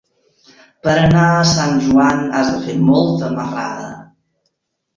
[0.87, 3.95] Per anar a Sant Joan has de fer molta marrada.